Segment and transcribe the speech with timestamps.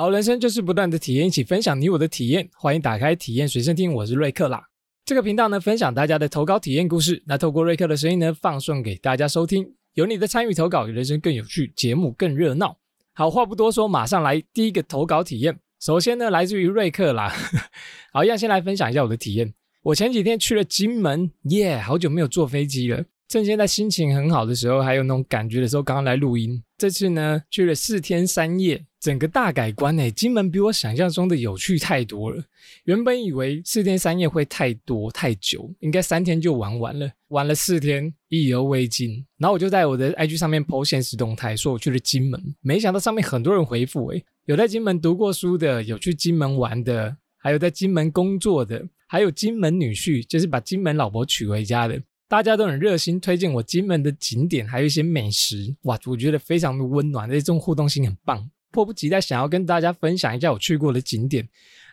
[0.00, 2.48] 好，人生就是不断的体验，一起分享你我的体验。
[2.54, 4.66] 欢迎打开体验随身听，我是瑞克啦。
[5.04, 7.22] 这个频道呢，分享大家的投稿体验故事。
[7.26, 9.74] 那透过瑞克的声音呢，放送给大家收听。
[9.92, 12.78] 有你的参与投稿，人生更有趣，节目更热闹。
[13.12, 15.58] 好话不多说，马上来第一个投稿体验。
[15.78, 17.30] 首先呢，来自于瑞克啦。
[18.10, 19.52] 好，一样先来分享一下我的体验。
[19.82, 23.04] 我前几天去了金门，耶，好久没有坐飞机了。
[23.28, 26.62] 趁现在心情很好的时候，还有那种感觉的时候，刚刚来录音。
[26.78, 30.10] 这次呢，去了四天三夜，整个大改观诶！
[30.10, 32.44] 金门比我想象中的有趣太多了。
[32.84, 39.24] 原本以为四天三夜会太多太久，应该三天就玩完了，玩了四天意犹未尽。
[39.38, 42.54] 然后我就在我的 IG 上面 po 现实动态，说我去了金门。
[42.60, 51.98] 没想到上面很多人回复诶，有在金门读过书的，有去金门玩的，还有在金门工作的，还有金门女婿，就是把金门老婆娶回家的。
[52.28, 61.48] 大家都很热心推荐我金门的景点，还有一些美食，哇，我觉得非常的温暖，这种互动性很棒，迫不及待想要跟大家分享一下我去过的景点，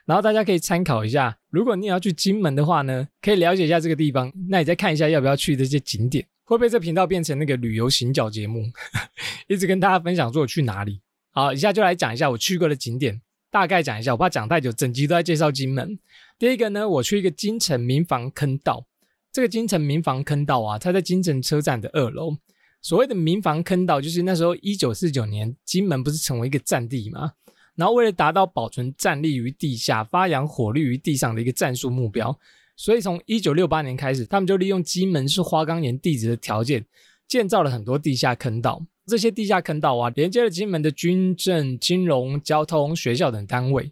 [0.06, 1.38] 然后大家可以参考一下。
[1.50, 8.64] 如果你也要去金门的话呢，可以了解一下这个地方，那你再看一下要不要去这些景点，会不会这频道变成那个旅游行脚节目，
[9.48, 11.02] 一直跟大家分享说我去哪里。
[11.32, 16.00] 好，以下就来讲一下我去过的景点，大概讲一下，我怕讲太久，整集都在介绍金门。
[16.40, 18.86] 第一个呢，我去一个金城民房坑道。
[19.32, 22.38] 这个金城民房坑道啊，它在金城车站的二楼。
[22.88, 27.34] 所谓的民房坑道，就是那时候一九四九年金门不是成为一个战地嘛？
[27.76, 32.40] 然后为了达到保存战力于地下、发扬火力于地上的一个战术目标，
[32.78, 36.86] 所以从一九六八年开始，他们就利用金门是花岗岩地质的条件，
[37.28, 38.82] 建造了很多地下坑道。
[39.06, 43.92] 这些地下坑道啊，连接了金门的军政、金融、交通、学校等单位。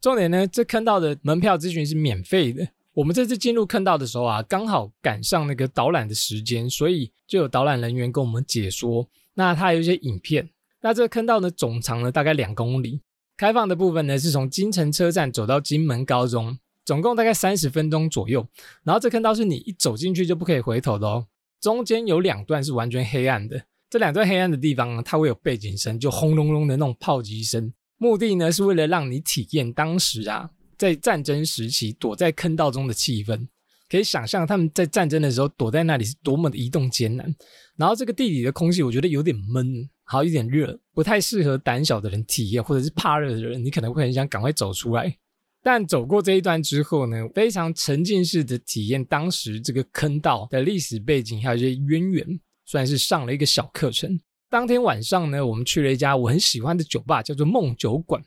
[0.00, 2.66] 重点呢，这坑道的门票咨询是免费的。
[2.94, 9.08] 我们这次进入坑道的时候啊，刚好赶上那个导览的时间，所以就有导览人员跟我们解说。
[9.34, 10.50] 那它有一些影片。
[10.82, 13.00] 那这个坑道呢，总长呢大概两公里，
[13.36, 18.46] 开放的部分呢是从金城车站走到金门高中，总共大概三十分钟左右。
[18.84, 21.26] 然后这坑道是你一走进去就不可以回头的哦。
[21.60, 27.72] 中间有两段是完全黑暗的，这两段黑暗的地方呢，它会有背景声，就轰隆隆的那种炮击声。
[27.96, 30.50] 目的呢是为了让你体验当时啊。
[30.82, 33.46] 在战争时期躲在坑道中的气氛，
[33.88, 37.32] 可以想象他们在战争的时候躲在那里是多么的移动艰难。
[37.76, 45.16] 然后这个地底的空气，我觉得有点闷，好有点热，不太适合胆小的人体验，或者是怕热的人，你可能会很想赶快走出来。
[45.62, 54.18] 但走过这一段之后呢，非常沉浸式的体验当时这个坑道的历史背景，还有一些渊源，算是上了一个小课程。
[54.50, 58.20] 当天晚上呢，我们去了一家我很喜欢的酒吧，叫做梦酒馆。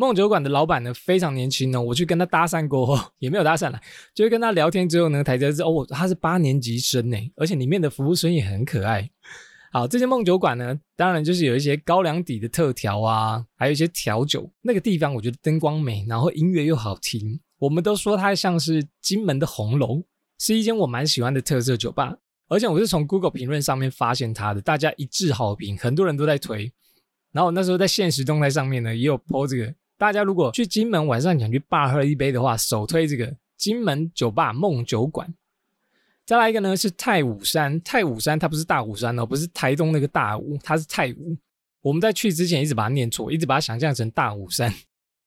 [0.00, 3.78] 梦酒馆的老板呢非常年轻哦，我去跟他搭讪过后 也没有搭讪了，
[4.14, 9.10] 就是跟他聊天之后呢，才得知哦他是八年级生呢，而且里面的服务生也很可爱。
[9.70, 14.50] 好，这间梦酒馆呢，当然就是有一些高粱底的特调啊，还有一些调酒。
[14.62, 20.02] 那个地方我觉得灯光美，然后音乐又好听，我们都说它像是金门的红楼，
[20.38, 22.16] 是一间我蛮喜欢的特色酒吧。
[22.48, 26.72] 而且我是从 Google 评论上面发现它的，大家一致好评，很多人都在推。
[27.32, 29.74] 然后那时候在现实动态上面呢，也有 po 这个。
[30.00, 35.34] 大家如果去金门晚上想去霸喝一杯的话，首推这个金门酒吧梦酒馆。
[36.24, 41.36] 再来一个呢是太武山，太武山它不是大武山哦，不是台东那个大武，它是太武。
[41.82, 44.72] 我们在去之前一直把它念错，一直把它想象成大武山。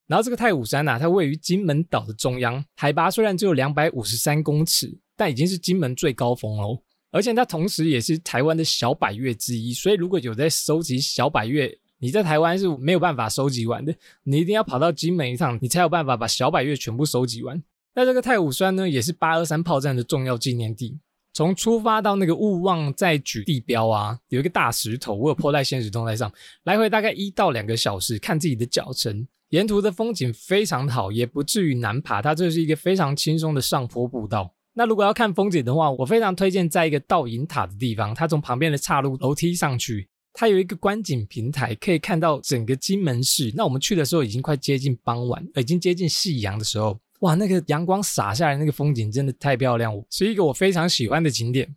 [0.08, 6.82] 然后这个太武山呐，它位于金门岛的中央，海拔虽然只有两百五十三公尺，但已经是金门最高峰喽。
[7.12, 11.78] 而且它同时也是台湾的小百岳之一，所以如果有在收集小百岳。
[11.98, 13.94] 你在台湾是没有办法收集完的，
[14.24, 17.62] 你一定要跑到金门一趟，你才有办法把小百岳全部收集完。
[17.94, 20.98] 那这个太武山呢，也是八二三炮战的重要纪念地。
[21.32, 26.32] 从出发到那个勿忘再举地标啊，有一个大石头，我有破在现实动态上，
[26.64, 29.26] 来回大概一到两个小时，看自己的脚程。
[29.50, 34.54] 沿途的风景非常好，也不至于难爬，它这是一个非常轻松的上坡步道。
[34.74, 40.08] 那如果要看风景的话，我非常推荐在一个倒影塔的地方，它从旁边的岔路楼梯上去。
[40.36, 43.52] 它有一个观景平台，可以看到整个金门市。
[43.54, 51.76] 那我们去的时候已经快接近傍晚，已经接近夕阳的时候，哇，那个阳光洒下来，那个风景真的太漂亮，是一个我非常喜欢的景点。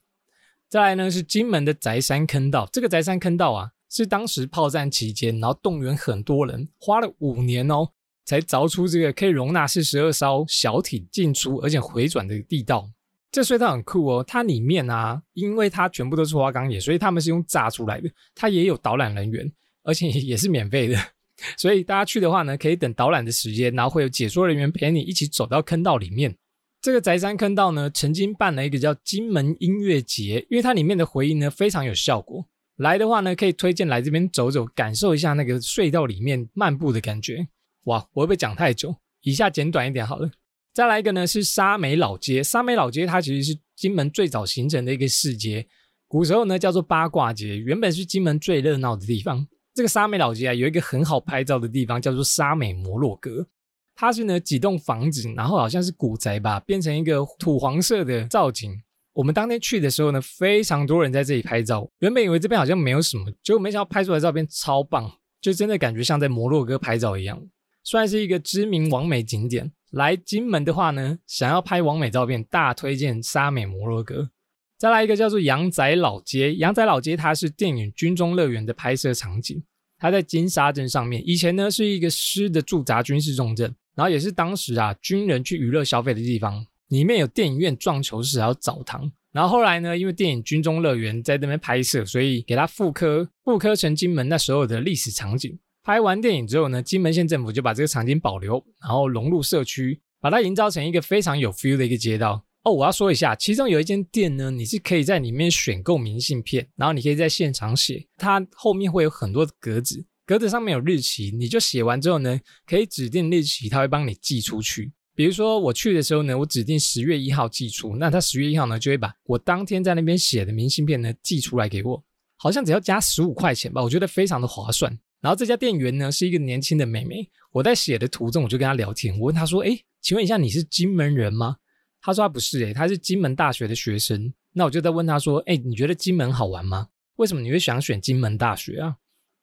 [0.68, 7.88] 再来呢是金门的宅山坑道，这个宅山坑道啊，是当时炮战期间，然后动员很多人，花了五年哦，
[8.26, 12.90] 才凿出这个可以容纳四十二艘小艇进出，而且回转的地道。
[13.32, 18.10] 这隧道很酷哦，它里面啊，因为它全部都是花岗岩，所以他们是用炸出来的。
[18.34, 19.52] 它也有导览人员，
[19.84, 20.98] 而且也是免费的。
[21.56, 26.36] 所以大家去的话呢，可以等导览的时间，然后会有解说人员陪你一起走到坑道里面。
[26.82, 32.46] 这个宅山坑道呢，曾经办了一个叫金门音乐节，因为它里面的回音呢非常有效果。
[32.78, 37.48] 来的话呢，可以推荐来这边走走，感受一下那个隧道里面漫步的感觉。
[37.84, 38.96] 哇，我会不会讲太久？
[39.22, 40.30] 以下简短一点好了。
[40.78, 42.44] 再来一个呢，是沙美老街。
[42.44, 45.66] 沙美老街它其实是金门最早形成的一个市街，
[46.08, 49.48] 古时候呢叫做八卦街，原本是金门最热闹的地方。
[49.74, 53.48] 这个沙美老街啊，有一个很好拍照的地方，叫做沙美摩洛哥。
[53.96, 58.72] 它是呢几栋房子，然后好像是古宅吧，变成一个土黄色的造景。
[59.14, 61.90] 我们当天去的时候呢，非常多人在这里拍照。
[62.02, 67.42] 原本以为这边好像没有什么，结果没想到拍出来照片超棒，就真的感觉像在摩洛哥拍照一样。
[67.84, 69.72] 算是一个知名网美景点。
[69.92, 74.30] 来金门的话呢，想要拍完美照片，大推荐沙美摩洛哥。
[74.78, 79.64] 再来一个叫做羊仔老街，羊仔老街它是电影《军中乐园》的拍摄场景，
[79.98, 81.22] 它在金沙镇上面。
[81.26, 86.66] 以前呢是一个师的驻扎军事重镇，然后也是当时啊军人去娱乐消费的地方。
[86.90, 89.12] 里面有电影院、撞球室，还有澡堂。
[89.34, 95.58] 然后后来呢，因为电影《军中乐园》在那边拍摄，所以给它复刻，复刻成金门那时候的历史场景。
[95.88, 102.44] 拍完电影之后呢，金门县政府就把这个场景保留，然后融入社区，把它营造成一个非常有 feel 的一个街道。
[102.64, 114.92] 哦，我要说一下，其中有一间店呢，你是可以在里面选购明信片，然后你可以在现场写，它后面会有很多的格子，格子上面有日期，你就写完之后呢，可以指定日期，它会帮你寄出去。
[115.16, 122.04] 比如说我去的时候呢，我指定十月一号寄出，那他十月一号呢就会把我当天在那边写的明信片呢寄出来给我，
[122.36, 124.94] 好像只要加十五块钱吧，我觉得非常的划算。
[125.22, 131.58] 然后这家店员呢是一个年轻的妹妹，我在写的途中我就跟她聊天，我问她说：“哎，请问一下你是金门人吗？”
[132.02, 136.88] 她说：“她不是，哎，她是金门大学的学生。”那我就在问她说：“哎，你觉得金门好玩吗？
[137.16, 138.96] 为什么你会想选金门大学啊？”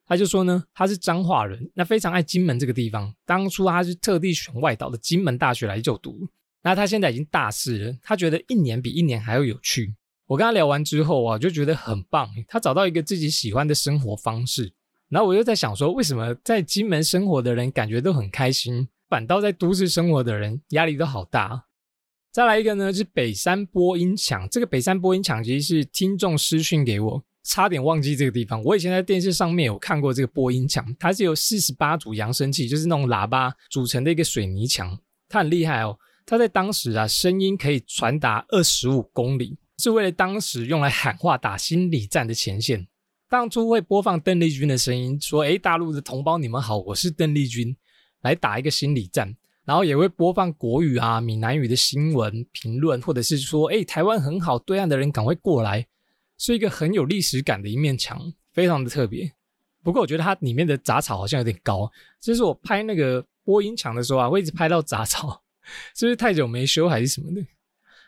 [0.06, 3.15] 她就说呢，她是彰化人，那非常爱金门这个地方。
[3.25, 6.29] 当初她是特地选外岛的金门大学来就读。
[6.62, 9.94] 那她现在已经大四了，她觉得一年比一年还要有趣。
[10.26, 14.73] 我跟她聊完之后啊，就觉得很棒，她找到一个自己喜欢的生活方式。
[15.14, 21.66] 然后我又在想说，为什么在金门生活的人感觉都很开心，反倒在都市生活的人压力都好大？
[22.32, 24.49] 再来一个呢，是北山播音墙。
[24.50, 27.25] 这个北山播音墙其实是听众私讯给我。
[27.44, 28.61] 差点忘记这个地方。
[28.64, 34.99] 我以前在电视上面有看过这个播音墙，它是由四十八组扬声器，就是那种喇叭组成的一个水泥墙。
[35.28, 35.96] 它很厉害哦，
[36.26, 42.88] 它在当时啊，声音可以传达二十五公里，是为了当时用来喊话打心理战的前线。
[43.29, 47.76] 当初会播放邓丽君的声音，说：“哎，大陆的同胞你们好，我是邓丽君，
[48.23, 55.87] 来打一个心理战。”然后也会播放国语啊、闽南语的新闻评论，或者是说：“哎，台湾很好，对岸的人赶快过来。”
[56.37, 59.32] 是一个很有历史感的一面墙，非常的特别。
[59.82, 61.91] 不过我觉得它里面的杂草好像有点高，
[62.21, 65.43] 就是我拍那个播音墙的时候啊，会一直拍到杂草，
[65.94, 67.41] 是不是太久没修还是什么的？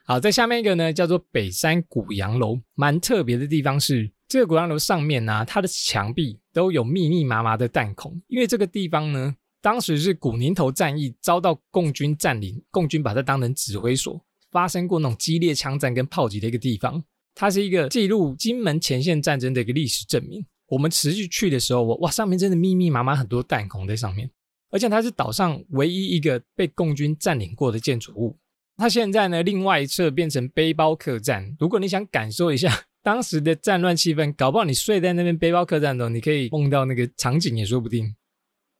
[0.04, 14.20] 好，在下面一个呢，叫做北山古洋楼，蛮特别的地方是，这个古洋楼上面呢，它的墙壁都有密密麻麻的弹孔，因为这个地方呢，当时是古宁头战役遭到共军占领，共军把它当成指挥所，
[14.50, 17.02] 发生过那种激烈枪战跟炮击的一个地方。
[17.34, 20.44] 它是一个记录金门前线战争的一个历史证明。
[20.68, 24.28] 我们持续去的时候，哇，上面真的密密麻麻很多弹孔在上面，
[24.70, 28.36] 而且它是岛上唯一一个被共军占领过的建筑物。
[28.76, 31.54] 它现在呢，另外一侧变成背包客栈。
[31.60, 38.16] 如果你想感受一下当时的战乱气氛，搞不好你睡在那边背包客栈中，你可以梦到那个场景也说不定。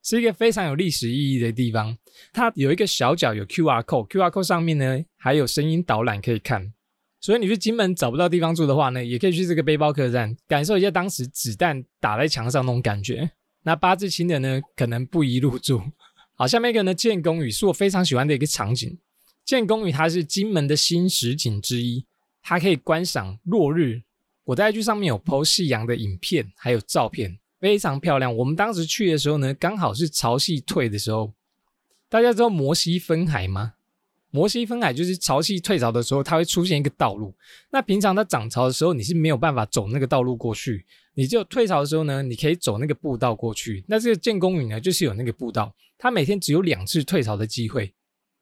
[0.02, 1.96] 是一个非常有历史意义的地方。
[2.32, 6.72] 它有一个小角有 QR code，QR code 上面呢还有声音导览可以看。
[7.20, 13.30] 所以你去金门找不到地方住的话呢，也可以去这个背包客栈，感受一下当时子弹打在墙上那种感觉。
[13.62, 15.80] 那八字轻的呢，可能不宜入住。
[16.34, 18.98] 好，下面一个呢，建功屿是我非常喜欢的一个场景。
[19.44, 22.04] 建功屿它是金门的新实景之一，
[22.42, 24.02] 它可以观赏落日。
[24.46, 28.34] 我在 IG 上面有 PO 夕阳的影片，还有照片，非常漂亮。
[28.34, 31.32] 我们当时去的时候呢，刚好是潮汐退的时候。
[32.08, 33.74] 大家知道摩西分海吗？
[34.30, 37.34] 摩西分海就是潮汐退潮的时候，它会出现一个道路。
[37.72, 40.86] 那平常它涨潮的时候，你是没有办法走那个道路过去。
[41.14, 43.84] 你只有退潮的时候呢，你可以走那个步道过去。
[43.88, 47.92] 那这个建功屿呢，就是有那个步道，它每天只有两次退潮的机会。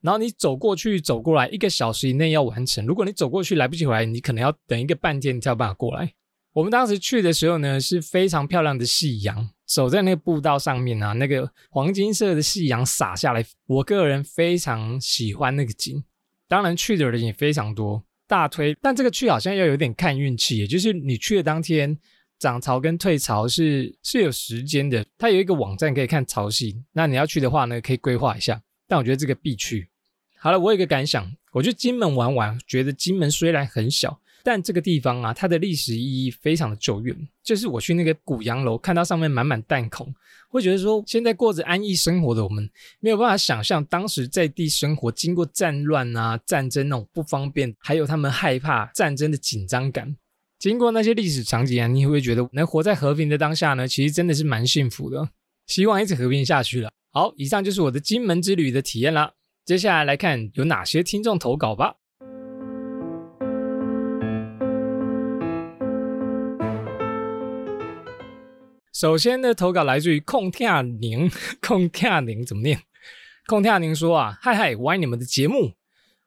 [0.04, 2.84] 然后你走过去、走过来，一个小时以内要完成。
[2.84, 6.12] 如果你走过去来不及回来，你可能要等一个半天才有办法过来。
[6.52, 9.48] 我们当时去的时候呢，是非常漂亮的夕阳。
[9.64, 16.04] 走在那个步道上面啊，那个黄金色的夕阳洒下来，我个人非常喜欢那个景。
[16.46, 18.76] 当然去的人也非常多，大推。
[18.82, 21.98] 但这个去好像要有点看运气，也就是你去的当天
[22.38, 25.02] 涨潮跟退潮是是有时间的。
[25.16, 28.60] 它有一个网站可以看潮汐，那你要去的话呢，可以规划一下。
[28.86, 29.88] 但我觉得这个必去。
[30.44, 37.16] 好了，我有一个感想，我去金门玩玩，觉得金门虽然很小，但这个地方啊，它的历史意义非常的久远。
[37.42, 40.14] 就是我去那个古洋楼，看到上面满满弹孔，
[40.50, 42.68] 会觉得说，现在过着安逸生活的我们，
[43.00, 50.14] 没有办法想象当时在地生活、经过战乱啊、战争那种不方便，还有他们害怕战争的紧张感。
[50.58, 53.88] 经过那些历史场景啊，你会不会觉得能活在和平的当下呢？
[53.88, 55.30] 其实真的是蛮幸福的。
[55.66, 56.90] 希望一直和平下去了。
[57.10, 59.32] 好，以上就是我的金门之旅的体验啦。
[59.64, 61.94] 接下来来看有哪些听众投稿吧。
[68.92, 71.30] 首先呢，投稿来自于控跳宁，
[71.66, 72.78] 控跳宁怎么念？
[73.46, 75.72] 控跳宁说啊，嗨嗨，我爱你们的节目。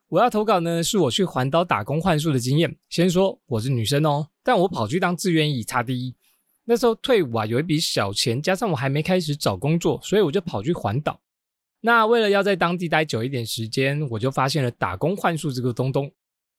[0.10, 2.76] 我要投稿呢，是我去环岛打工换宿的经验。
[2.90, 6.16] 先说我是女生哦，但我跑去当志愿役，差第一。
[6.66, 11.22] 那时候退伍啊，有一笔小钱，加上我还没开始找工作，所以我就跑去环岛。
[11.82, 16.12] 那为了要在当地待久一点时间，我就发现了打工换宿这个东东。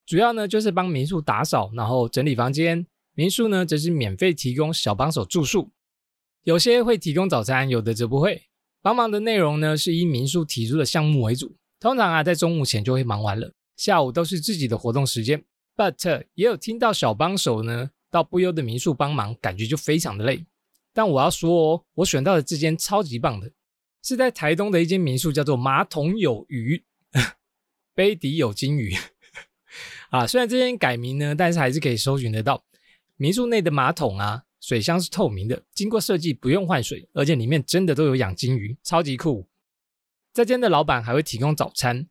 [0.07, 2.87] 主要呢就是帮民宿打扫，然后整理房间。
[3.15, 5.71] 民宿呢则是免费提供小帮手住宿。
[6.45, 8.43] 有些会提供早餐，有的则不会。
[8.81, 11.57] 帮忙的内容呢，是以民宿提出的项目为主。
[11.81, 15.45] 通常啊，在中午前就会忙完了，下午都是自己的活动时间。
[15.77, 20.47] But 也有听到小帮手呢，到不优的民宿帮忙，感觉就非常的累。
[20.95, 23.51] 但我要说哦，我选到的这间超级棒的，
[24.03, 26.83] 是在台东的一间民宿，叫做马桶有鱼，
[27.95, 28.95] 杯底有金鱼。
[30.11, 32.65] 啊，虽然这间改名呢，但是还是可以搜寻得到。
[33.17, 34.45] 民宿内的马桶啊。
[34.61, 39.47] 水箱是透明的，经过设计不用换水，而且里面真的都有养金鱼，超级酷。
[40.35, 42.09] 这间的老板还会提供早餐。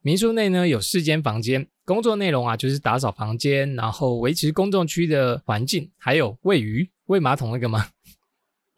[0.00, 7.90] 民宿内呢有四间房间，工作内容啊就是打扫房间，然后维持公众区的环境，还有喂鱼、喂马桶那个吗？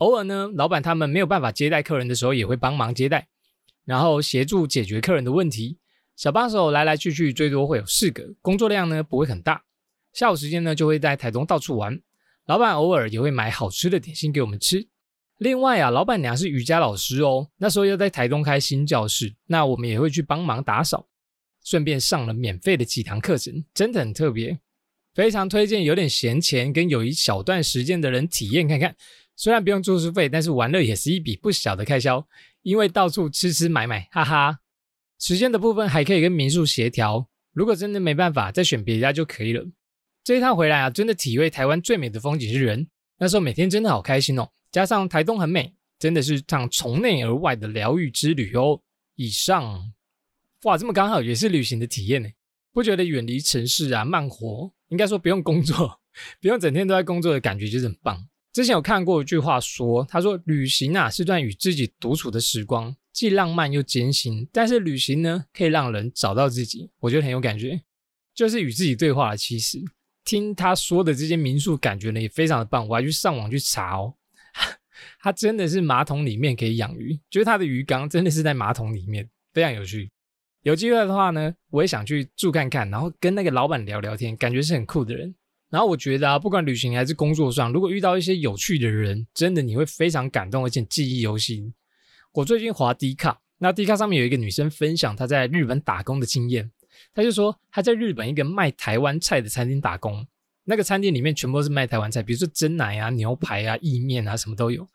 [0.02, 3.28] 偶尔呢，老板他们没有办法接待客人的时候，也会帮忙接待，
[3.84, 5.78] 然后协助解决客人的问题。
[6.16, 9.62] 小帮手来来去去，最多会有四个，工作量呢不会很大。
[10.12, 12.00] 下午时间呢就会在台东到处玩。
[12.46, 14.88] 老板偶尔也会买好吃的点心给我们吃。
[15.38, 21.06] 另外啊，老板娘是瑜伽老师哦，那时候要在台东开新教室，那我们也会去帮忙打扫，
[21.64, 24.58] 顺便上了免费的几堂课程，真的很特别，
[25.14, 28.94] 非常推荐有点闲钱跟有一小段时间的人体验看看。
[29.36, 32.26] 虽然不用住宿费，但是玩乐也是一笔不小的开销，
[32.62, 34.58] 因为到处吃吃买买，哈哈。
[35.18, 39.64] 时间的部分还可以跟民宿协调，如果真的没办法，再选别家就可以了。
[40.24, 42.88] 这一趟回来啊，真的体会台湾最美的风景是人。
[43.18, 48.80] 那时候每天真的好开心哦，加上台东很美，真的是趟从内而外的疗愈之旅哦。
[49.14, 49.92] 以上，
[50.62, 52.28] 哇，这么刚好也是旅行的体验呢，
[52.72, 56.00] 不觉得远离城市啊，慢活，应该说不用工作，
[56.40, 58.26] 不用整天都在工作的感觉就是很棒。
[58.52, 67.80] 之前有看过一句话说，他说旅行啊是段与自己独处的时光，既浪漫又艰辛，但是旅行呢可以让人找到自己，我觉得很有感觉，
[68.34, 69.36] 就是与自己对话了。
[69.36, 69.82] 其实。
[70.24, 72.86] 听他说的这间民宿，感觉呢也非常的棒。
[72.86, 74.14] 我还去上网去查哦，
[75.18, 80.08] 他真的是马桶里面可以养鱼，就是他的鱼缸真的是在马桶里面，非常有趣。
[80.62, 85.34] 有机会的话呢，我也想去住看看，然后跟那个老板聊聊天，感觉是很酷的人。
[85.72, 91.72] 然后我觉得啊，不管旅行还是工作上，如果遇到一些有趣的人，真的你会非常感动，而且记忆犹新。
[92.34, 96.70] 我最近滑迪卡，那迪卡上面有一个女生分享她在日本打工的经验。
[97.14, 100.26] 她就说她在日本一个卖台湾菜的餐厅打工，
[100.64, 104.86] 那个餐厅里面全部都是卖台湾菜，比如说蒸奶啊、牛排啊、意面啊，什么都有。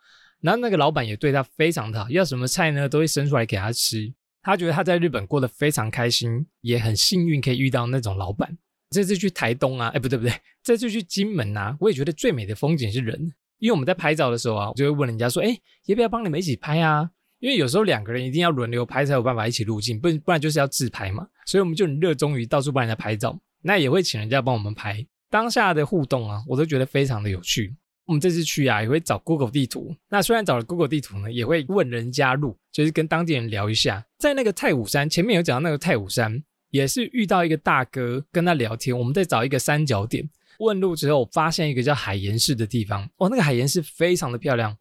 [0.41, 4.13] 然后那个老板也对她非常的好，要什么菜呢，都会生出来给她吃。
[4.43, 8.59] 她觉得她在日本过得非常开心，也很幸运可以遇到那种老板。
[8.89, 17.09] 这次去台东啊，哎，不对不对，这次去金门啊，我也觉得最美的风景是人，因为我们在拍照的时候啊，我就会问人家说，哎，要不要帮你们一起拍啊？
[17.39, 21.27] 因为有时候两个人一定要轮流拍才有办法一起入镜，不不然就是要自拍嘛。
[21.45, 25.05] 所以我们就很热衷于到处帮人家拍照，那也会请人家帮我们拍。
[25.29, 27.75] 当下的互动啊，我都觉得非常的有趣。
[28.05, 29.93] 我们这次去啊，也会找 Google 地图。
[30.09, 34.03] 那虽然找了 Google 地图呢，也会问人家路，就是跟当地人聊一下。
[34.17, 38.97] 在那个太武山前面有讲到那个太武山，也是遇到一个大哥跟他聊天。
[38.97, 43.09] 我们在找一个三角点问路之后，发现一个叫海盐市的地方。
[43.17, 44.75] 哦，那个海盐市非常的漂亮。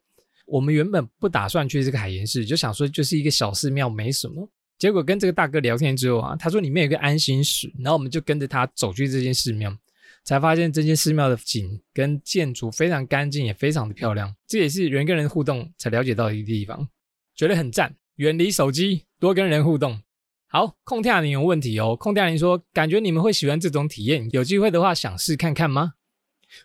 [0.45, 4.49] 我们原本不打算去这个海盐市，就想说就是一个小寺庙，没什么。
[4.77, 9.75] 结果跟这个大哥聊天之后啊，他说里面有个安心室，然后我们就跟着他走去这间寺庙，
[10.23, 14.33] 才发现这间寺庙的景跟建筑非常干净，也非常的漂亮。
[14.47, 16.87] 这也是人跟人互动才了解到的一个地方，
[17.35, 17.95] 觉得很赞。
[18.17, 19.99] 远离手机，多跟人互动。
[20.47, 21.95] 好，控跳宁有问题哦。
[21.95, 25.93] 控跳宁说，感觉你们会喜欢这种体验，有机会的话想试看看吗？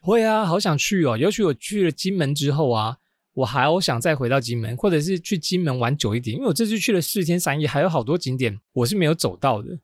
[0.01, 1.19] 会啊，好想去哦。
[1.19, 2.99] 尤其我去了金门之后啊。
[3.35, 9.79] 我还好想再回到金门，或者是去金门玩久一点，因为我这次去了四天三夜，还有好多景点我是没有走到的。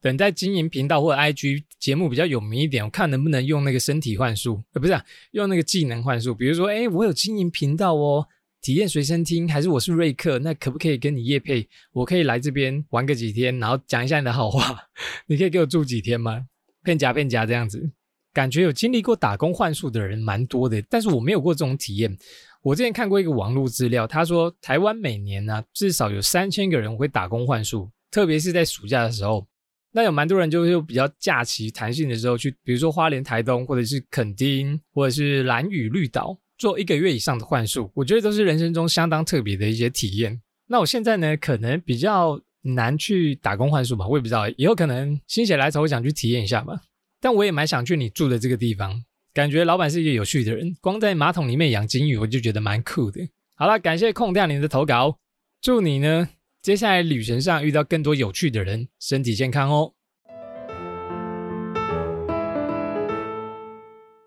[0.00, 5.00] 等在经营频道或者 IG 节目比较有名一点，我看能不能用那个身体幻术，呃，不是
[5.30, 6.34] 用那个技能幻术。
[6.34, 8.26] 比如说，哎，我有经营频道哦，
[8.60, 11.68] 体验随身听，还是我是瑞克，那可不可以跟你夜配？
[11.92, 14.78] 我可以来这边玩个几天，然后讲一下你的好话。
[15.26, 16.46] 你可以给我住几天吗？
[16.82, 17.90] 骗夹骗夹这样子，
[18.32, 22.16] 感觉有经历过打工幻术的人蛮多的，但是我没有过这种体验。
[22.62, 29.46] 我之前看过一个网络资料，他说台湾每年呢至少有三千个人会打工幻术，特别是在暑假的时候。
[29.92, 40.42] 那有蛮多人就是比较假期弹性的时候去，比如说花莲、台东，或者是垦丁，或者是蓝屿、绿岛，做一个月以上的幻术，我觉得都是人生中相当特别的一些体验。
[40.66, 46.82] 那我现在呢，可能比较难去打工幻术吧，我也不知道，以后可能心血来潮，我想去体验一下吧。
[47.20, 53.28] 但我也蛮想去你住的这个地方，感觉老板是一个有趣的人，光在马桶里面养金鱼，我就觉得蛮酷的。
[53.54, 55.18] 好了，感谢空掉你的投稿，
[55.62, 56.28] 祝你呢。
[56.60, 59.94] 接下来旅程上遇到更多有趣的人，身体健康哦。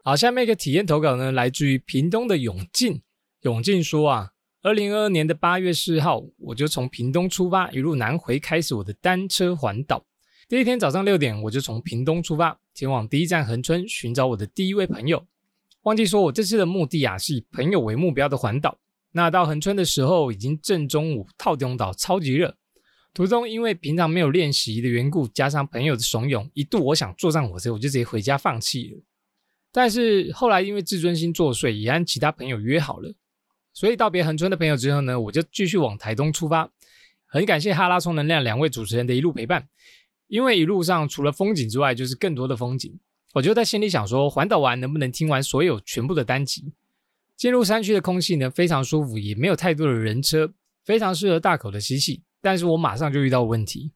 [0.03, 3.03] 好，下面一个体验投稿呢，来自于屏东的永进。
[3.41, 4.31] 永进说啊，
[4.63, 10.03] 二零二二年的八月四号，我就从屏东出发，一路南回，开始我的单车环岛。
[10.50, 15.24] 第一天早上六点，我就从屏东出发，前往第一站恒春，寻找我的第一位朋友。
[15.84, 18.79] 忘记说，我这次的目的啊，是以朋友为目标的环岛。
[19.12, 22.55] 那到横村的时候，已经正中午，套中岛超级热。
[23.13, 29.03] 途中因为平常没有练习的缘故，加上朋友的怂恿，一度我想坐上火车，我就直接回家放弃了。
[29.72, 33.13] 但是后来因为自尊心作祟，也跟其他朋友约好了。
[33.74, 36.70] 所以道别横村的朋友之后呢，我就继续往台东出发。
[37.25, 39.70] 很感谢哈拉充能量两位主持人的一路陪伴，
[40.28, 43.00] 因为一路上除了风景之外，就是更多的风景。
[43.34, 46.74] 我就在心里想说，环岛完能不能听完所有全部的单集？
[47.38, 52.22] 进入山区的空气呢，非常舒服，也没有太多的人车，非常适合大口的吸气。
[52.42, 53.94] 但是我马上就遇到问题，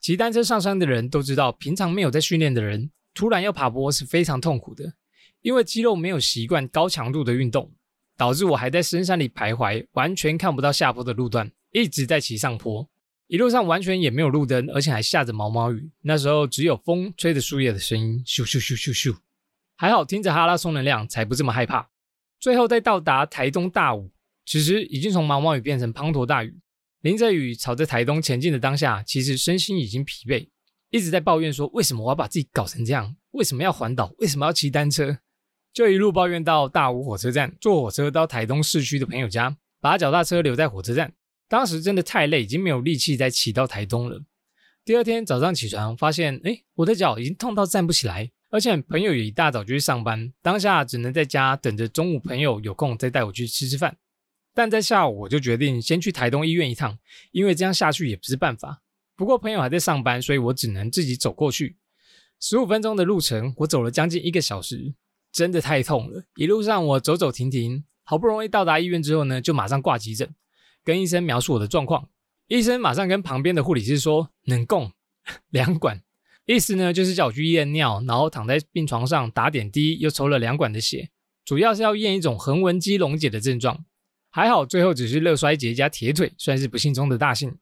[0.00, 4.94] 骑单车上山的人都知道，平常没有在训练的人，突然要爬坡是非常痛苦的，
[5.42, 7.72] 因为肌肉没有习惯高强度的运动，
[8.16, 12.88] 导致我还在深山里徘徊，完全看不到下坡的路段，一直在骑上坡，
[13.26, 19.16] 一路上完全也没有路灯，而且还下着毛毛雨，那时候只有风吹着树叶的声音，咻咻咻咻咻，
[19.76, 21.88] 还好听着哈拉松能量，才不这么害怕。
[22.38, 24.10] 最后在到达台东大武，
[24.44, 26.58] 此时已经从毛毛雨变成滂沱大雨，
[27.00, 30.48] 淋着雨朝着台东前进的当下，其实身心已经疲惫，
[30.90, 33.16] 一直在抱怨说为什么我要把自己搞成这样？
[33.30, 34.12] 为什么要环岛？
[34.18, 35.18] 为什么要骑单车？
[35.72, 41.12] 就一路抱怨到大武火车站，坐火车到台东市区的朋友家，把脚踏车留在火车站。
[41.48, 44.22] 当时真的太累，已经没有力气再骑到台东了。
[44.84, 48.30] 第二天早上起床，发现哎，我的脚已经痛到站不起来。
[48.50, 53.96] 而且朋友也一大早就去上班，当下只能在家等着中午朋友有空再带我去吃吃饭。
[54.52, 56.98] 但在下午我就决定先去台东医院一趟，
[57.30, 58.82] 因为这样下去也不是办法。
[59.14, 61.76] 不过朋友还在上班，所以我只能自己走过去。
[62.40, 64.94] 十五分钟的路程，我走了将近一个小时，
[65.32, 66.24] 真的太痛了。
[66.36, 70.34] 一路上我走走停停，好不容易到达医院之后呢，就马上挂急诊，
[70.84, 72.08] 跟医生描述我的状况。
[72.48, 74.92] 医生马上跟旁边的护理师说：“能供
[75.50, 76.02] 两管。”
[76.46, 81.10] 意思呢，就是叫我去验尿，然后躺在病床上打点滴，又抽了两管的血，
[81.44, 83.84] 主要是要验一种横纹肌溶解的症状。
[84.30, 87.56] 还好最后只是热衰竭加铁腿，算是不幸中的大幸。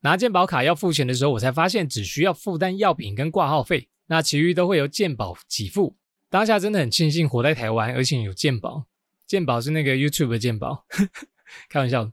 [0.00, 5.96] 拿健保卡要付钱的时候，我才发现只需要负担药品跟挂号费，那其余都会由健保给付。
[6.30, 8.86] 当下真的很庆幸活在台湾，而且有健保。
[9.26, 10.86] 健保是那个 YouTube 的健保，
[11.68, 12.10] 开玩笑。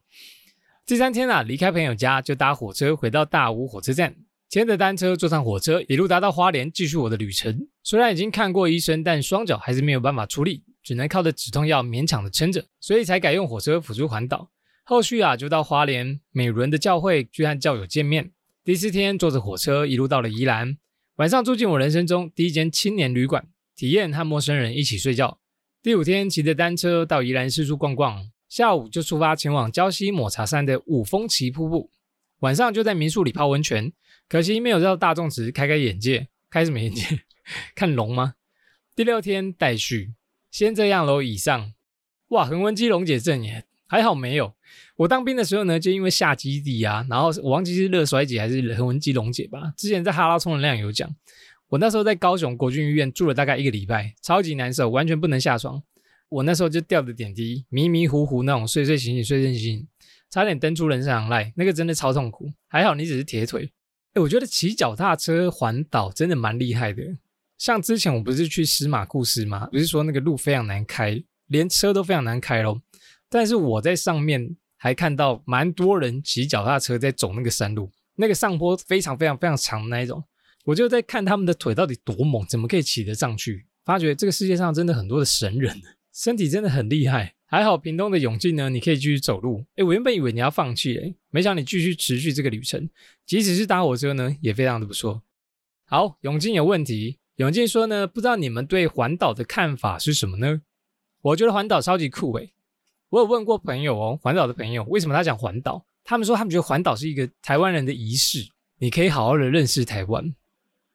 [0.85, 4.15] 第三天啊，离开朋友家就搭火车回到大武火车站。
[4.49, 7.67] 牵着单车坐上火车，一路达到花莲，继续我的旅程。
[7.83, 14.49] 虽然已经看过医生，但双脚还是没有办法出力，只能靠着止痛药勉强的撑着，所以才改用火车辅助环岛。
[14.85, 18.31] 后续啊，就到花莲美伦的教会去和教友见面。
[18.63, 20.77] 第四天坐着火车一路到了宜兰，
[21.17, 25.39] 晚上住进我人生中第一间青年旅馆，体验和陌生人一起睡觉。
[25.83, 31.91] 第五天骑着单车到宜兰四处逛逛，下午就出发前往礁溪抹茶山的五峰旗瀑布，
[32.39, 33.93] 晚上就在民宿里泡温泉。
[34.27, 37.05] 可惜没有到大众池开开眼界，开什么眼界？
[37.75, 38.33] 看龙吗？
[38.95, 40.15] 第六天待续，
[40.49, 41.21] 先这样喽。
[41.21, 41.71] 以上，
[42.29, 44.55] 哇，横纹肌溶解症耶，还好没有。
[44.97, 49.71] 我当兵的时候呢，就因为下基地啊，然后我忘记是热衰竭还是横纹肌溶解吧。
[49.77, 51.07] 之前在哈拉充能量有讲，
[51.69, 55.83] 我那时候在高雄国军医院住了大概一个礼拜，超级难受，完全不能下床。
[56.29, 59.87] 我那时候就吊着点滴，迷迷糊糊那种睡睡醒醒睡睡醒醒，
[60.29, 62.51] 差点登出人生航赖，那个真的超痛苦。
[62.67, 63.71] 还好你只是铁腿。
[64.15, 67.03] 我觉得骑脚踏车环岛真的蛮厉害的。
[67.57, 69.67] 像之前我不是去司马库斯吗？
[69.71, 72.81] 不是说那个路非常难开，连车都非常难开咯。
[73.29, 80.23] 但是我在上面还看到蛮多人骑脚踏车在走那个山路，那个上坡非常非常非常长的那一种。
[80.67, 83.65] 我就在看他们的腿到底多猛，怎么可以骑得上去？
[83.85, 85.81] 发觉这个世界上真的很多的神人，
[86.13, 87.35] 身体真的很厉害。
[87.45, 89.63] 还好屏东的永进呢，你可以继续走路。
[89.77, 92.89] 哎，我原本以为你要放弃哎，没想你继续持续这个旅程，
[93.25, 95.23] 即使是搭火车呢，也非常的不错。
[95.85, 97.19] 好，永进有问题。
[97.37, 100.61] 永进说呢，不知道你们对环岛的看法是什么呢？
[101.21, 102.51] 我觉得环岛超级酷诶。
[103.09, 105.85] 我有问过朋友哦，环岛的朋友为什么他讲环岛？
[106.03, 108.49] 他们说他们觉得环岛是一个台湾人的仪式，
[108.79, 110.35] 你可以好好的认识台湾。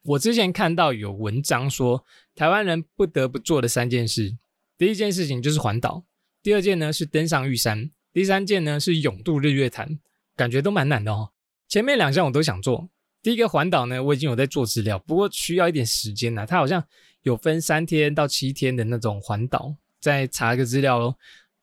[0.02, 4.36] 我之前看到有文章说，台湾人不得不做的三件事，
[4.76, 6.04] 第一件事情就是环岛，
[6.42, 10.00] 第二件呢是登上玉山，第三件呢是勇渡日月潭，
[10.34, 11.30] 感觉都蛮难的哦。
[11.68, 12.90] 前面两项我都想做，
[13.22, 16.44] 第一个环岛呢，我已经有在做资料，不过需要一点时间呢。
[16.44, 16.84] 它好像
[17.22, 21.14] 有分三天到七天的那种环岛，再查一个资料喽。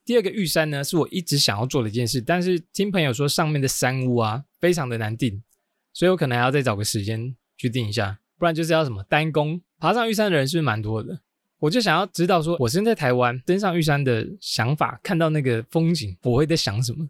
[0.05, 5.43] 第二个玉山呢，是我一直想要做的一件事，但是听朋友说上面的山屋啊非常的难定，
[5.91, 8.17] 所以我可能还要再找个时间去定一下。
[8.39, 11.19] 不然就是要什么单攻爬上玉山的人是不是蛮多的？
[11.59, 17.09] 我就想要知道说，我身在台湾登上玉山的想法，看到那个风景，我会在想什么？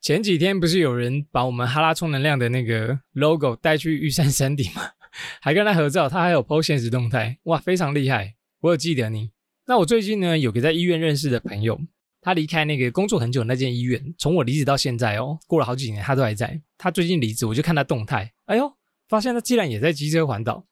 [0.00, 4.82] 前几天不是有人把我们哈拉充能量的那个 logo 带去玉山山顶吗？
[5.42, 8.36] 还跟他合照，他还有 PO 现实动态，哇，非常厉害！
[8.60, 9.30] 我有记得你。
[9.66, 11.80] 那我最近呢，有个在医院认识的朋友，
[12.20, 16.60] 他离开那个工作很久那间医院，从我离职到现在哦，过了好几年，他都还在。
[16.78, 18.72] 他最近离职，我就看他动态，哎呦。
[19.10, 20.64] 发现他竟然也在机车环岛，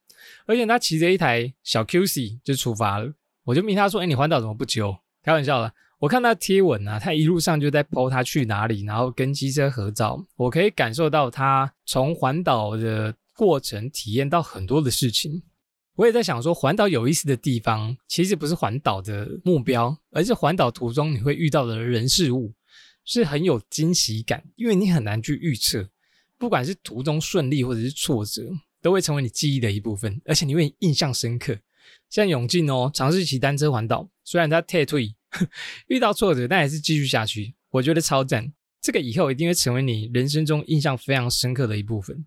[0.46, 3.12] 而且他骑着一台小 QC 就出发了。
[3.42, 5.74] 我就问他说：“哎，你环岛怎么不揪？”开玩笑了。
[5.98, 10.24] 我看他贴文啊，他一路上就在 po 他去哪里，然后跟机车合照。
[10.37, 15.42] 我可以感受到他从环岛的过程体验到很多的事情。
[15.96, 22.55] 我也在想说，环岛有意思的地方，其实不是环岛的目标，而是环岛途中你会遇到的人事物，
[23.05, 25.88] 是很有惊喜感，因为你很难去预测。
[26.38, 28.42] 不管是途中顺利或者是挫折，
[28.81, 31.59] 都会成为你记忆的一部分，而且你会印象深刻。
[32.09, 35.14] 像永进哦，尝试骑单车环岛，虽然他退退，
[35.88, 37.55] 遇到挫折，但还是继续下去。
[37.70, 42.24] 我觉得超赞，这个以后一定会成为你人生中印象非常深刻的一部分。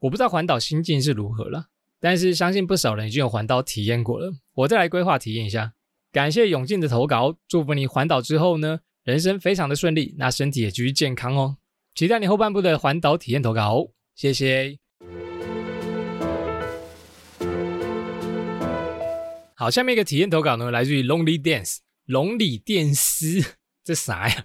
[0.00, 1.68] 我不知道环岛心境是如何了，
[2.00, 4.34] 但是相信不少人已经有环岛体验过了。
[4.54, 5.72] 我再来规划体验一下。
[6.12, 11.58] 感谢永进的投稿，祝福你环岛之后呢，人生非常的顺利，那身体也继续健康哦。
[11.96, 14.76] 期待你后半部的环岛体验投稿，谢谢。
[19.54, 23.42] 好，下面一个体验投稿呢，来自于 Lonely Dance，龙里电丝，
[23.82, 24.44] 这啥呀？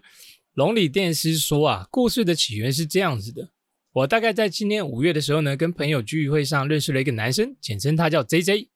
[0.53, 3.49] 龙里电丝说啊，故事的起源是这样子的：
[3.91, 8.69] 我大概在今年五月的时候呢，跟朋友聚会上认识了一个男生，简称他叫 JJ。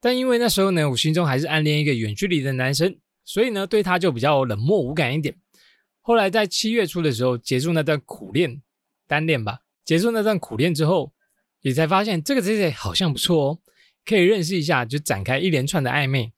[0.00, 5.36] 但因为那时候呢，我心中还是暗恋一个远距离的男生，所以呢，对他就比较冷漠无感一点。
[6.08, 8.62] 后来在七月初的时候结束那段苦恋
[9.06, 11.12] 单恋吧，结束那段苦恋之后，
[11.60, 13.58] 也才发现这个 J J 好像不错哦，
[14.06, 16.32] 可以认识一下，就展开一连串的暧昧。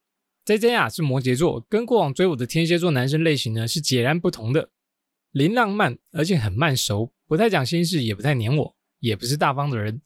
[0.44, 4.70] J J 啊是摩羯座，跟过往追我的天蝎座男生类型呢是截然不同的，
[5.30, 10.02] 零浪漫，而且很慢熟，不太讲心事，也不太黏我，也不是大方的人，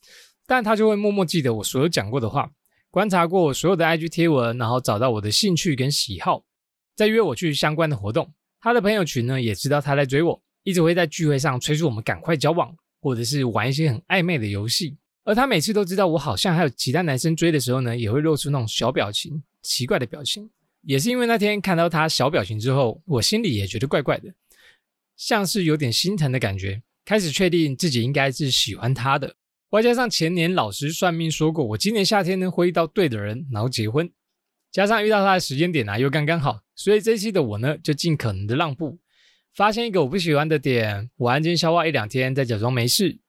[0.46, 2.52] 但他就会默默记得我所有讲过的话，
[2.90, 6.44] 观察过我所有的 IG 贴文，然后找到我的兴趣跟喜好，
[6.94, 8.30] 再约我去相关的活动。
[8.64, 14.96] 他的朋友群呢也知道他在追我，一直会在聚会上催促我们赶快交往，或者是玩一些很暧昧的游戏。
[15.22, 20.48] 而他每次都知道我好像还有其他男生追的时候呢，也会露出那种小表情、奇怪的表情。
[20.80, 24.32] 也是因为那天看到他小表情之后，我心里也觉得怪怪的，
[25.14, 26.80] 像是有点心疼的感觉。
[27.04, 29.36] 开始确定自己应该是喜欢他的，
[29.72, 34.10] 外加上前年老师算命说过，我今年夏天呢会遇到对的人，然后结婚。
[34.74, 38.98] 加上遇到他的时间点呢，又刚刚好，所以这期的我呢，就尽可能的让步。
[39.54, 43.20] 发现一个我不喜欢的点，我安静消化一两天，再假装没事，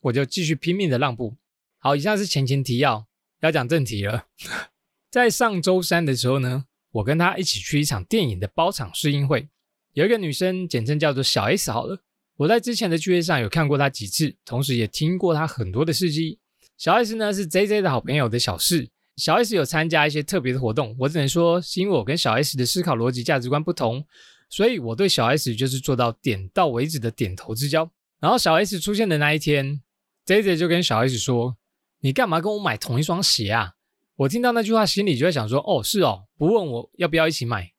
[0.00, 1.38] 我就继续拼命的让步。
[1.78, 3.06] 好，以上是前情提要，
[3.40, 4.26] 要讲正题了。
[5.10, 9.48] 在上周三的时候呢，我跟他一起去一场电影的包场试映会，
[9.94, 12.02] 有一个女生，简称叫做小 S 好了。
[12.36, 16.38] 我在之前的聚会上有看过她几次，同时也听过她很多的事迹。
[16.76, 18.90] 小 S 呢是 J J 的好朋友的小四。
[19.20, 24.02] 小 S 有参加一些特别的活动，我只能说是因为我跟小 S 的思考逻辑、价值观不同，
[24.48, 27.90] 所以我对小 S 就是做到点到为止的点头之交。
[28.18, 29.82] 然后小 S 出现的那一天
[30.24, 31.58] ，J J 就跟小 S 说
[32.00, 33.74] ：“你干嘛跟我买同一双鞋啊？”
[34.16, 37.72] 我听到那句话，心里就在想说：“哦，是哦，不问我要不要一起买。”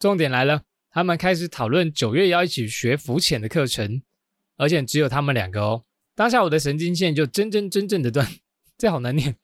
[0.00, 4.02] 重点来了，他们开始讨论九月要一起学浮潜的课程，
[4.56, 5.84] 而且只有他们两个哦。
[6.14, 8.26] 当下我的神经线就真真真正的断，
[8.76, 9.36] 这好难念。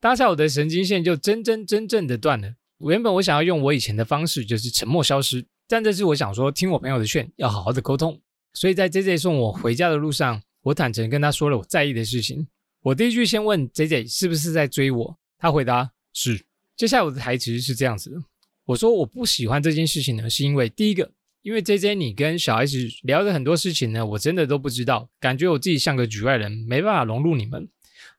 [0.00, 2.54] 当下我的神经线就真真真正的断了。
[2.78, 8.18] 原本我想要用我以前的方式，就是沉默消失，但这次我想说听我朋友的劝，要好好的沟通。
[8.54, 12.48] 所以在 J J 送我回家的路上，我坦诚跟他说了我在意的事情。
[12.82, 16.40] 我第一句先问 J J 是不是在追我，他回答是。
[16.76, 18.16] 接下来我的台词是这样子的，
[18.64, 27.68] 我说我不喜欢这件事情呢，是因为第一个，因为 J J 你跟小 S 聊的很多事情呢，我真的都不知道，感觉我自己像个局外人，没办法融入你们。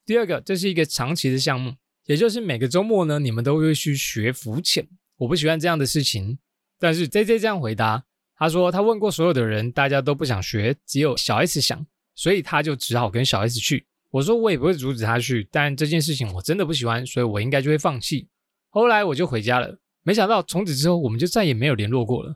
[0.06, 1.74] 第二个，这是一个长期的项目，
[2.06, 4.88] 也就是每个周末呢，你们都会去学浮潜，
[5.18, 6.38] 我不喜欢这样的事情。
[6.80, 8.04] 但是 J J 这样回答，
[8.36, 11.86] 他说他问过所有的人，大家都不想学，只有小 S 想，
[12.16, 13.86] 所以他就只好跟小 S 去。
[14.10, 18.28] 我说我也不会阻止他去，但这件事情我真的不喜欢，所以我应该就会放弃。
[18.70, 22.36] 后来我就回家了，没想到从此之后我们就再也没有联络过了。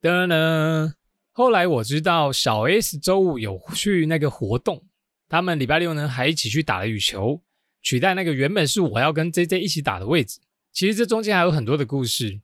[0.00, 0.92] 噔噔，
[1.32, 4.84] 后来我知道小 S 周五有去那个活动，
[5.28, 7.42] 他们礼拜六呢还一起去打了羽球，
[7.82, 10.40] 取代那个原本是我要跟 JJ 一起打的位置。
[10.72, 12.40] 其实这中间还有很多的故事。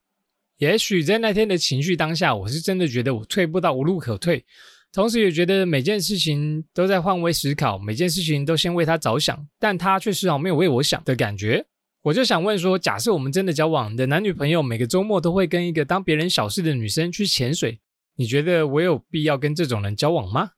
[0.59, 4.45] 也许在那天的情绪当下，我是真的觉得我退步到无路可退，
[4.93, 11.67] 同时也觉得每件事情都在换位思考，每件事情都先为他着想，但他却丝毫没有为我想的感觉。
[12.03, 17.81] 我就想问说，假设我们真的交往的男女朋友，每个周末都会跟一个当别人小事的女生去潜水，
[18.17, 20.51] 你觉得我有必要跟这种人交往吗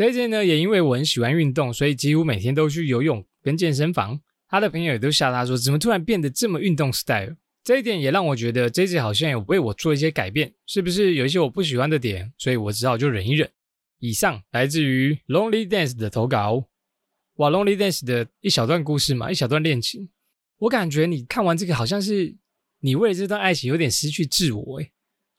[0.00, 4.18] ？J J 呢，也因为我很喜欢运动，所以几乎每天都去游泳跟健身房。
[4.48, 7.36] 他的朋友也都吓他说，怎么突然变得这么运动 style？
[7.62, 12.32] 这一点也让我觉得 J J 好像有为我做一些改变，是不是有一些我不喜欢的点？
[12.38, 13.50] 所以我只好就忍一忍。
[13.98, 16.64] 以上来自于 Lonely Dance 的投稿，
[17.34, 20.08] 哇，Lonely Dance 的一小段故事嘛，一小段恋情。
[20.60, 22.34] 我感觉你看完这个，好像是
[22.80, 24.92] 你为了这段爱情有点失去自我诶。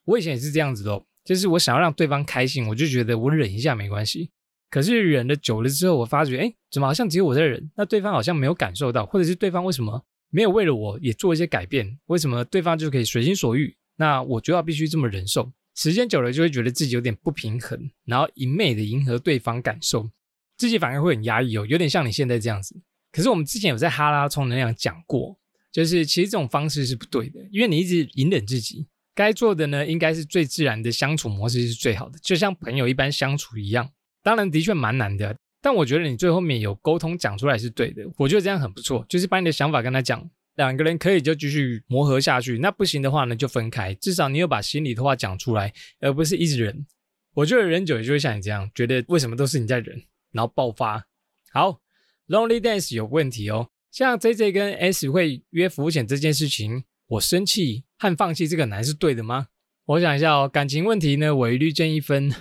[0.05, 4.29] 我以前也是这样子的，就是我想要让对方开心，我就觉得我忍一下没关系。
[4.71, 7.69] 可是忍了久了之后，我发觉，哎，怎么好像只有我在忍？
[7.75, 11.99] 那对方好像没有感受到，或者是对方为什么没有为了我也做一些改变？
[12.05, 13.75] 为什么对方就可以随心所欲？
[13.97, 15.51] 那我就要必须这么忍受？
[15.75, 20.09] 时间久了就会觉得自己有点不平衡，然后一昧的迎合对方感受，
[20.57, 22.81] 自己反而会很压抑哦，有点像你现在这样子。
[23.11, 25.37] 可是我们之前有在哈拉充能量讲过，
[25.69, 33.89] 就是其实这种方式是不对的，因为你一直隐忍自己，该做的呢，应该是最自然的相处模式是最好的，就像朋友一般相处一样。
[34.23, 42.57] 当然的确蛮难的，但我觉得你最后面有沟通讲出来是对的，我觉得这样很不错，就是把你的想法跟他讲，两个人可以就继续磨合下去。
[42.59, 46.85] 那不行的话呢，就分开，至少你有把心里的话讲出来，而不是一直忍。
[47.33, 51.05] 我觉得忍久了就会像你这样，觉得为什么都是你在忍，然后爆发。
[51.51, 51.79] 好。
[52.27, 59.47] Lonely Dance 有问题哦，像 J J 跟 S 会约浮潜这件事情，我生气和放弃这个男是对的吗？
[59.83, 62.31] 我想一下哦，感情问题呢，我一律减一分。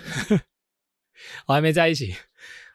[1.47, 2.13] 我还没在一起，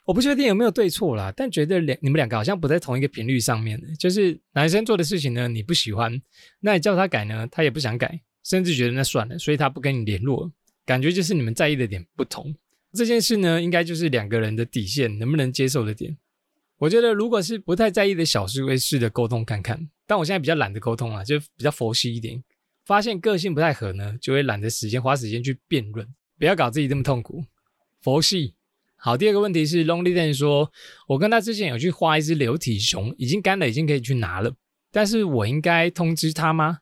[0.04, 3.80] 我不确定有没有对错啦，但觉得两你们两个好像不在同一个频率上面。
[3.98, 6.20] 就是男生做的事情呢，你不喜欢，
[6.60, 10.50] 那你叫他改呢，他也不想改，甚至觉得那算了，所以他不跟你联络。
[10.84, 12.54] 感觉就是你们在意的点不同。
[12.92, 16.16] 这件事呢，应该就是两个人的底线能不能接受的点。
[16.78, 19.88] 我觉得，如果是不太在意的小事，会试着沟通看看。
[20.06, 22.42] 但我现在比较懒得沟通啊，就比较佛系一点。
[22.84, 26.06] 发现个性不太合呢，就会懒得时间花时间去辩论，
[26.38, 27.44] 不要搞自己这么痛苦。
[28.00, 28.54] 佛系
[28.96, 29.16] 好。
[29.16, 30.70] 第二个问题是，Lonely Dan 说，
[31.08, 34.54] 我跟他之前有去画一只流体熊，已经干了，已经可以去拿了。
[34.90, 36.78] 但是我应该通知他吗？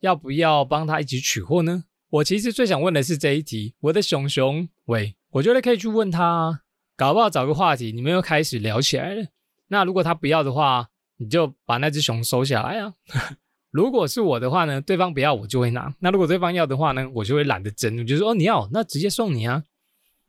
[0.00, 1.84] 要不要帮他一起取货呢？
[2.10, 3.74] 我其实最想问的是这一题。
[3.80, 6.60] 我的熊熊，喂，我觉得可以去问他，啊
[6.96, 9.26] 搞不好找个话题，你们又开始聊起来了。
[9.68, 12.94] 那如果他不要的话，你就把那只熊收下来啊。
[13.72, 15.92] 如果是我的话呢，对方不要我就会拿。
[15.98, 19.64] 那如果对方要的话呢，我就会懒得争，我就说哦你要，那直接送你啊。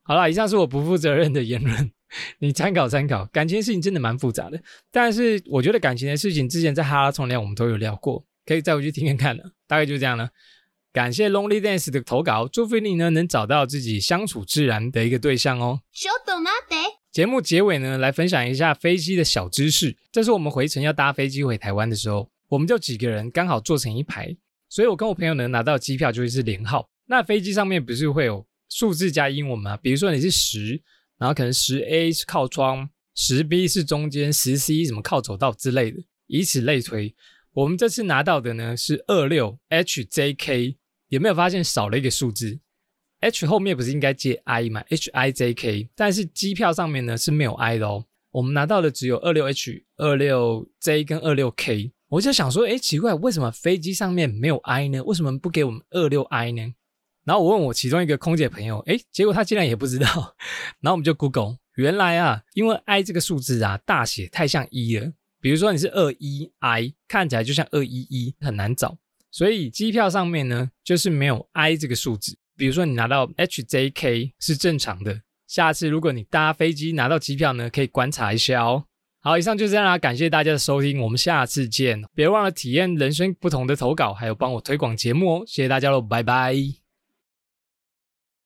[0.08, 1.92] 好了，以上是我不负责任的言论，
[2.40, 3.26] 你参考参考。
[3.26, 4.58] 感情事情真的蛮复杂的，
[4.90, 9.44] 但是我觉得感情的事情之前在哈拉冲量我们都有聊过，可以再回去听听看的。
[9.68, 10.30] 大概就这样了。
[10.94, 15.82] 感谢 Lonely Dance 的投稿，祝福你呢能找到自己相处自然的一个对象哦。
[17.12, 19.98] 节目结尾呢，来分享一下飞机的小知识。
[20.10, 24.34] 这是我们回程要搭飞机回台湾的时候，我们就几个人刚好坐成一排，
[24.70, 26.88] 所以我跟我朋友呢拿到机票就会是连号。
[27.08, 29.78] 那飞机上面不是会有数字加英文嘛？
[29.78, 30.82] 比如说你是十，
[31.18, 37.16] 然后可能十 A 是靠窗，十 B 是中间，十 C 什么靠走道之类的，以此类推。
[37.54, 40.76] 我们这次拿到的呢是二六 HJK，
[41.10, 42.60] 有没有发现少了一个数字
[43.22, 48.06] ？H 后面不是应该接 I 吗？H I J K，但是机票上面呢是没有 I 的哦。
[48.30, 51.92] 我们拿到的只有二六 H、二六 J 跟二六 K。
[52.10, 55.04] 我就想说，哎，奇怪，为什么飞机上面没有 I 呢？
[55.04, 56.74] 为什么不给我们二六 I 呢？
[57.28, 60.08] 然后我问我其中一个空姐朋友，哎，结果他竟然也不知道。
[60.80, 65.12] 然后我们就 Google，原来啊，因为 I 这个数字啊大写太像一了。
[65.42, 68.98] 比如说你是二一 I，看起来就像二一一，很难找。
[69.30, 72.38] 所以机票上面呢就是没有 I 这个数字。
[72.56, 78.86] 比如说你拿到 HJK 是正常的，下次如果你搭飞机拿到机票呢，可以观察一下哦。
[79.20, 82.02] 好，以上就这样啦，感谢大家的收听，我们下次见。
[82.16, 86.87] 别忘了体验人生不同的投稿，还有帮我推广节目哦，谢谢大家喽，拜拜。